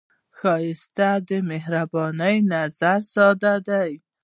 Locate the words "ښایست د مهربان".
0.37-2.21